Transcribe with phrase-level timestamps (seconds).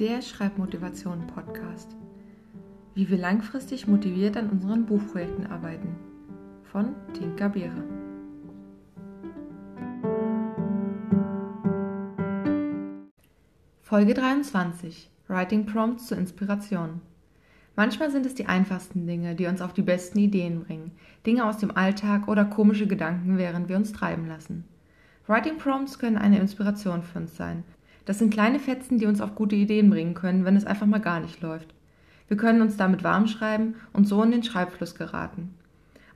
[0.00, 1.94] der Schreibmotivation-Podcast.
[2.94, 5.94] Wie wir langfristig motiviert an unseren Buchprojekten arbeiten.
[6.62, 7.84] Von Tinka Beere.
[13.82, 15.10] Folge 23.
[15.28, 17.02] Writing Prompts zur Inspiration.
[17.76, 20.92] Manchmal sind es die einfachsten Dinge, die uns auf die besten Ideen bringen.
[21.26, 24.64] Dinge aus dem Alltag oder komische Gedanken, während wir uns treiben lassen.
[25.26, 27.64] Writing Prompts können eine Inspiration für uns sein.
[28.10, 30.98] Das sind kleine Fetzen, die uns auf gute Ideen bringen können, wenn es einfach mal
[30.98, 31.72] gar nicht läuft.
[32.26, 35.54] Wir können uns damit warm schreiben und so in den Schreibfluss geraten.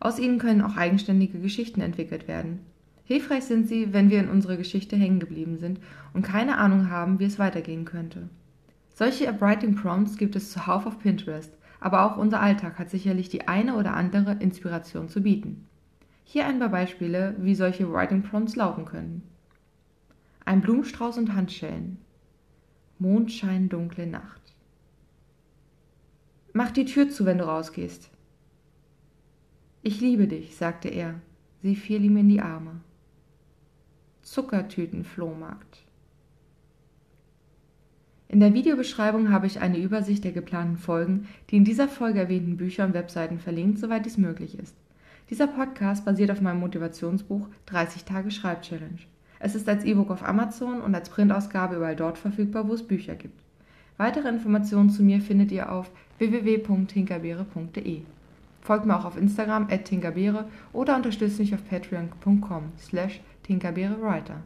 [0.00, 2.58] Aus ihnen können auch eigenständige Geschichten entwickelt werden.
[3.04, 5.78] Hilfreich sind sie, wenn wir in unserer Geschichte hängen geblieben sind
[6.14, 8.28] und keine Ahnung haben, wie es weitergehen könnte.
[8.92, 13.46] Solche Writing Prompts gibt es zuhauf auf Pinterest, aber auch unser Alltag hat sicherlich die
[13.46, 15.68] eine oder andere Inspiration zu bieten.
[16.24, 19.22] Hier ein paar Beispiele, wie solche Writing Prompts lauten können.
[20.44, 21.98] Ein Blumenstrauß und Handschellen.
[22.98, 24.42] Mondschein, dunkle Nacht.
[26.52, 28.10] Mach die Tür zu, wenn du rausgehst.
[29.82, 31.20] Ich liebe dich, sagte er.
[31.62, 32.80] Sie fiel ihm in die Arme.
[34.22, 35.82] Zuckertüten-Flohmarkt.
[38.28, 42.56] In der Videobeschreibung habe ich eine Übersicht der geplanten Folgen, die in dieser Folge erwähnten
[42.56, 44.76] Bücher und Webseiten verlinkt, soweit dies möglich ist.
[45.30, 49.00] Dieser Podcast basiert auf meinem Motivationsbuch 30 Tage Schreibchallenge.
[49.44, 53.14] Es ist als E-Book auf Amazon und als Printausgabe überall dort verfügbar, wo es Bücher
[53.14, 53.42] gibt.
[53.98, 58.00] Weitere Informationen zu mir findet ihr auf www.tinkerbeere.de.
[58.62, 64.36] Folgt mir auch auf Instagram at tinkerbeere oder unterstützt mich auf patreon.com slash tinkerbeerewriter.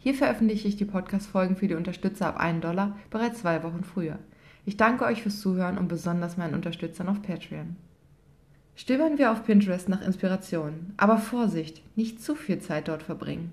[0.00, 4.18] Hier veröffentliche ich die Podcast-Folgen für die Unterstützer ab 1 Dollar bereits zwei Wochen früher.
[4.66, 7.76] Ich danke euch fürs Zuhören und besonders meinen Unterstützern auf Patreon.
[8.74, 13.52] Stöbern wir auf Pinterest nach Inspiration, aber Vorsicht, nicht zu viel Zeit dort verbringen.